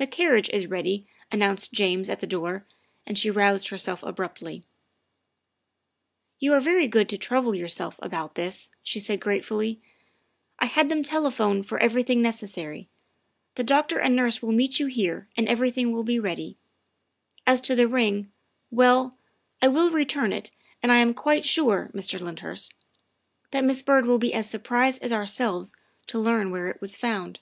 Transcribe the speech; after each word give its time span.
11 0.00 0.10
The 0.12 0.16
carriage 0.16 0.48
is 0.50 0.68
ready," 0.68 1.08
announced 1.32 1.72
James 1.72 2.08
at 2.08 2.20
the 2.20 2.26
door, 2.28 2.64
and 3.04 3.18
she 3.18 3.32
roused 3.32 3.70
herself 3.70 4.00
abruptly." 4.04 4.62
You 6.38 6.52
are 6.52 6.60
very 6.60 6.86
good 6.86 7.08
to 7.08 7.18
trouble 7.18 7.52
yourself 7.52 7.98
about 8.00 8.36
this," 8.36 8.70
she 8.84 9.00
said 9.00 9.18
gratefully." 9.18 9.80
I 10.60 10.66
had 10.66 10.88
them 10.88 11.02
telephone 11.02 11.64
for 11.64 11.80
every 11.80 12.04
thing 12.04 12.22
necessary. 12.22 12.88
The 13.56 13.64
doctor 13.64 13.98
and 13.98 14.14
nurse 14.14 14.40
will 14.40 14.52
meet 14.52 14.78
you 14.78 14.86
here 14.86 15.26
and 15.36 15.48
everything 15.48 15.90
will 15.90 16.04
be 16.04 16.20
ready. 16.20 16.56
As 17.44 17.60
to 17.62 17.74
the 17.74 17.88
ring 17.88 18.30
well, 18.70 19.18
I 19.60 19.66
will 19.66 19.90
return 19.90 20.32
it, 20.32 20.52
and 20.80 20.92
I 20.92 20.98
am 20.98 21.12
quite 21.12 21.44
sure, 21.44 21.90
Mr. 21.92 22.20
Lynd 22.20 22.38
hurst, 22.38 22.72
that 23.50 23.64
Miss 23.64 23.82
Byrd 23.82 24.06
will 24.06 24.18
be 24.18 24.32
as 24.32 24.48
surprised 24.48 25.02
as 25.02 25.10
ourselves 25.10 25.74
to 26.06 26.20
learn 26.20 26.52
where 26.52 26.68
it 26.68 26.80
was 26.80 26.94
found." 26.96 27.40